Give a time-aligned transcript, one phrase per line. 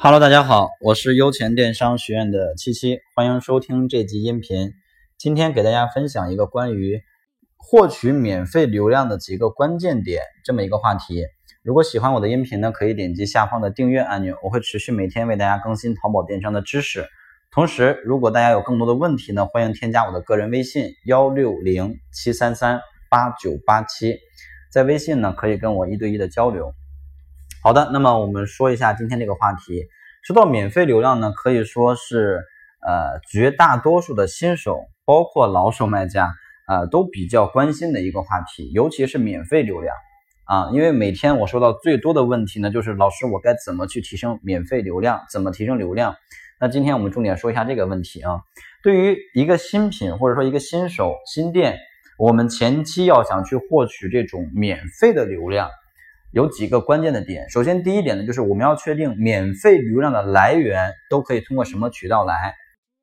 [0.00, 4.70] Hello，大家好，我是优钱电商学院的七七，欢迎收听这集音频。
[5.18, 7.02] 今天给大家分享一个关于
[7.56, 11.24] 获取免费流量的几个关键点这么一个话题。
[11.64, 17.04] 如果喜欢我的音频呢，可以点击下方的订阅按钮，我会持续每天为大家更新淘宝电商的知识。
[17.50, 22.80] 同时，如果大家有更多的问题呢，欢迎添加我的个人微信幺六零七三三
[23.10, 24.16] 八九八七，
[24.70, 26.72] 在微信呢可以跟我一对一的交流。
[27.68, 29.88] 好的，那么我们说一下今天这个话题。
[30.22, 32.40] 说到免费流量呢，可以说是
[32.80, 36.32] 呃绝大多数的新手，包括老手卖家，
[36.66, 39.94] 呃都比较关心的一个话题，尤其是免费流量
[40.46, 46.16] 啊，因为每天我收到最多的问题呢，就是老师我该怎么去提升免费流量，怎么提升流量？
[46.58, 48.40] 那今天我们重点说一下这个问题啊。
[48.82, 51.76] 对于一个新品或者说一个新手新店，
[52.18, 55.68] 我们前期要想去获取这种免费的流量。
[56.30, 62.54] 有几个关键的点，首先第一点呢，就是我们要确定免费流量的来源都可以通过什么渠道来。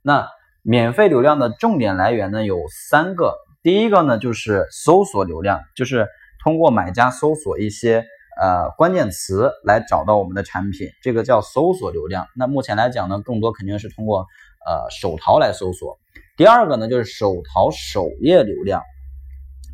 [0.00, 0.26] 那
[0.62, 2.56] 免费流量的重点来源呢有
[2.88, 6.08] 三个，第一个呢就是搜索流量，就是
[6.42, 8.06] 通过买家搜索一些
[8.40, 12.26] 呃关键词来找到我们的产品，这个叫搜索流量。
[12.34, 14.20] 那目前来讲呢，更多肯定是通过
[14.66, 15.98] 呃手淘来搜索。
[16.38, 18.82] 第二个呢就是手淘首页流量，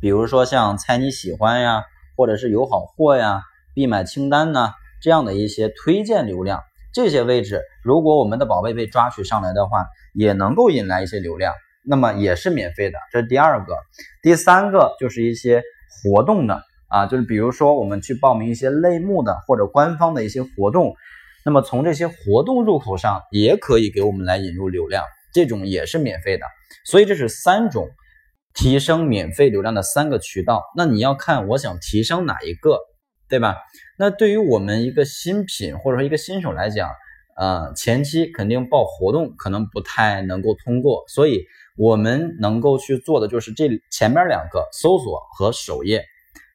[0.00, 1.84] 比如说像猜你喜欢呀。
[2.16, 3.42] 或者是有好货呀、
[3.74, 4.70] 必买清单呢，
[5.02, 6.62] 这样的一些推荐流量，
[6.92, 11.52] 这些位置，如果我们的宝贝被抓取上来的话，也能够引来一些流量，
[11.84, 12.98] 那么也是免费的。
[13.10, 13.76] 这是第二个，
[14.22, 15.62] 第三个就是一些
[16.02, 20.94] 活动的啊，就是比如说我们去报名一些类目的或者官方的一些活动，
[21.44, 26.46] 那么从这些活动入口上也可以给我们来引入流量，这种也是免费的。
[26.84, 27.88] 所以这是三种。
[28.54, 32.78] 提升免费流量的三个渠道，那你要看我想提升哪一个，
[33.28, 33.56] 对吧？
[33.98, 36.88] 那对于我们一个新品或者说一个新手来讲，
[37.36, 41.44] 呃，前期肯定报活动可能不太能够通过，所以
[41.76, 46.04] 我们能够去做的就是这前面两个搜索和首页。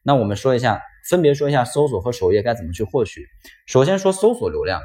[0.04, 3.28] 那我们说一下，分别说一下搜索和首页该怎么去获取。
[3.66, 4.82] 首先说搜索流量，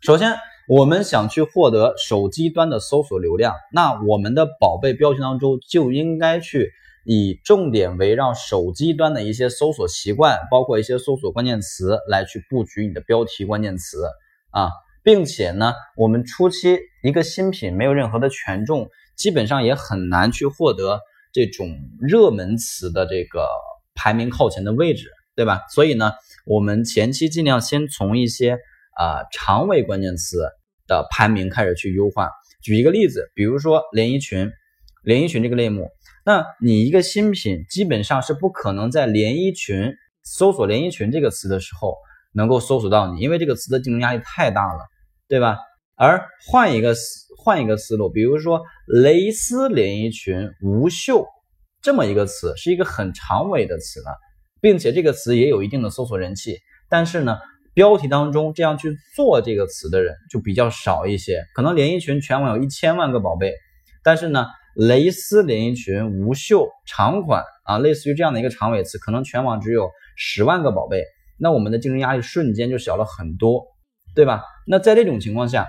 [0.00, 0.36] 首先。
[0.68, 6.70] 我们想去获得手机端的搜索流量，那我们的宝贝标题当中就应该去
[7.04, 14.04] 以重点围绕手机端的一些搜索习惯，包括一些搜索关键词来去布局你的标题关键词
[14.50, 14.70] 啊，
[15.02, 21.00] 并且呢，我们初期一个新品没有任何的权重，基本上也很难去获得
[21.32, 23.48] 这种热门词的这个
[23.96, 25.62] 排名靠前的位置，对吧？
[25.74, 26.12] 所以呢，
[26.46, 28.58] 我们前期尽量先从一些。
[28.94, 30.38] 啊，长尾关键词
[30.86, 32.30] 的排名开始去优化。
[32.62, 34.52] 举一个例子，比如说连衣裙，
[35.02, 35.88] 连衣裙这个类目，
[36.24, 39.92] 那你一个新品基本上是不可能在连衣裙
[40.22, 41.96] 搜索连衣裙这个词的时候
[42.32, 44.80] 能够搜索到你，因为这个词的竞争压力太大了，
[45.26, 45.56] 对吧？
[45.96, 46.94] 而换一个
[47.36, 51.26] 换一个思路，比如说蕾丝连衣裙无袖
[51.80, 54.16] 这么一个词，是一个很长尾的词了，
[54.60, 57.38] 并且这个词也有一定的搜索人气，但是呢。
[57.74, 63.54] 标题当中这样去做这个词的人就比较少一些，可能连衣裙全网有一千万个宝贝，
[64.04, 64.46] 但是呢，
[64.76, 71.02] 蕾丝连衣裙无袖长款啊，类似于这样的一个长尾词，可能全网只有十万个宝贝，
[71.38, 73.64] 那我们的竞争压力瞬间就小了很多，
[74.14, 74.42] 对吧？
[74.66, 75.66] 那在这种情况下，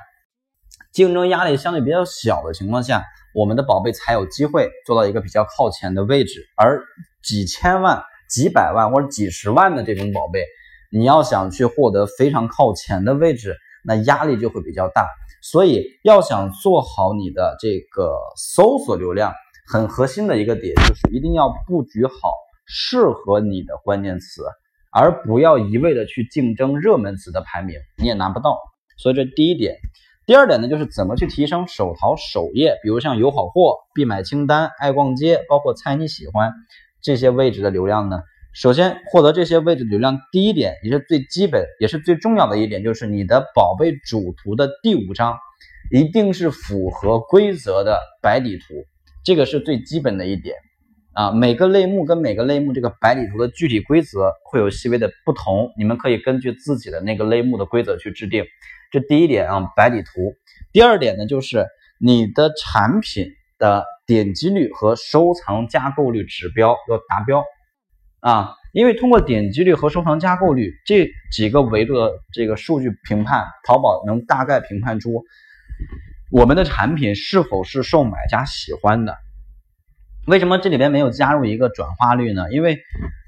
[0.91, 3.03] 竞争压力相对比较小的情况下，
[3.33, 6.83] 我们的宝贝才有机会做到一个比较靠前的位置，而
[7.23, 10.43] 几千万、几百万或者几十万的这种宝贝。
[10.93, 15.07] 你要想去获得非常靠前的位置，那压力就会比较大。
[15.41, 19.33] 所以要想做好你的这个搜索流量，
[19.67, 22.13] 很核心的一个点就是一定要布局好
[22.67, 24.43] 适合你的关键词，
[24.91, 28.59] 而不要一味的去竞争热门词的排名，你也拿不到。
[28.97, 29.77] 所以这第一点。
[30.25, 36.53] 第二点呢，就是怎么去提升手淘首页，比如像有好货、必买清单、爱逛街，包括猜你喜欢
[37.01, 38.21] 这些位置的流量呢？
[38.53, 45.39] 首先获得这些位置流量，第一点也是最基本也是最重要的一点，就是你的宝贝主图的第五张
[45.89, 48.85] 一定是符合规则的白底图，
[49.25, 50.55] 这个是最基本的一点
[51.13, 51.31] 啊。
[51.31, 58.45] 每个类目跟每个类目这个白底图的具体规则会有细微的不同，你们可以根据自己的那个类目的规则去制定。
[58.91, 60.35] 这第一点啊，白底图。
[60.71, 61.65] 第二点呢，就是
[61.99, 67.43] 你的产品的点击率和收藏加购率指标要达标。
[68.23, 75.25] 啊，因为通过点击率和收藏加购率这几个维度的这个数据评判，淘宝能大概评判出
[76.31, 79.17] 我们的产品是否是受买家喜欢的。
[80.25, 82.49] 为什么这里边没有加入一个转化率呢？
[82.49, 82.79] 因为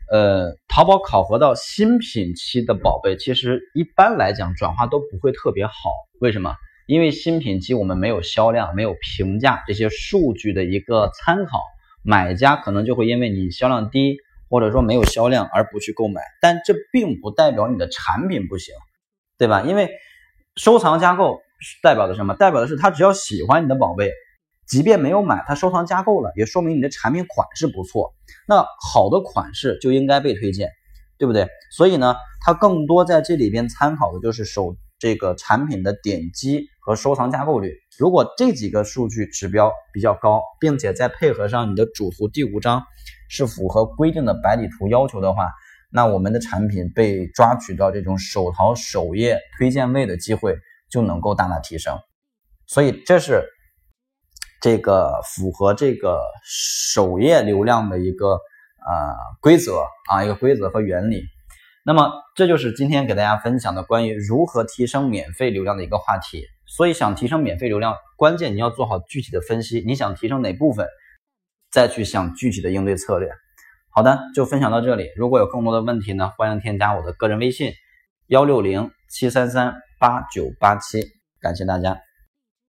[0.09, 5.73] 呃，淘宝考核到新品期的宝贝，其实一般来讲转化都不会特别好。
[6.21, 6.55] 为什么？
[6.87, 11.59] 因为新品期我们没有销量、没有评价这些数据的一个参考，
[12.01, 14.19] 买家可能就会因为你销量低，
[14.49, 16.21] 或者说没有销量而不去购买。
[16.41, 18.73] 但这并不代表你的产品不行，
[19.37, 19.61] 对吧？
[19.61, 19.89] 因为
[20.55, 21.41] 收藏加购
[21.83, 22.35] 代表的什么？
[22.35, 24.11] 代表的是他只要喜欢你的宝贝。
[24.67, 28.15] 即便没有买，他收藏加购了，也说明你的产品款式不错。
[28.47, 30.71] 那好的款式就应该被推荐，
[31.19, 31.47] 对不对？
[31.71, 37.75] 所以呢，它更多在这里边参考的就是手这个产品的点击和收藏加购率。
[37.99, 42.85] 如果这几个数据指标比较高，并且再配合上你的主图第五章
[43.29, 45.51] 是符合规定的白底图要求的话，
[45.91, 50.55] 那我们的产品被抓取到这种首淘首页推荐位的机会
[50.89, 51.97] 就能够大大提升。
[52.67, 53.43] 所以这是。
[54.61, 61.21] 这个符合这个首页流量的一个呃规则啊，一个规则和原理。
[61.85, 66.45] 那么这就是今天给大家分享的关于如何提升免费流量的一个话题。
[66.65, 70.87] 所以想提升免费流量，关键你要做好具体的分析，你想提升哪部分，
[71.75, 73.29] 再去想具体的应对策略。
[73.89, 75.09] 好的，就分享到这里。
[75.17, 77.73] 如果有更多的问题呢，欢迎添加我的个人微信：
[78.27, 81.03] 幺六零七三三八九八七。
[81.41, 81.97] 感谢大家。